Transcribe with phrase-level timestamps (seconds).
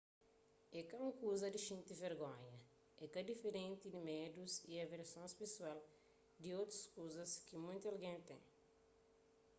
[0.79, 2.57] é ka un kuza di xinti vergonha
[3.03, 5.79] é ka diferenti di medus y aversons pesoal
[6.41, 8.41] di otus kuzas ki munti algen ten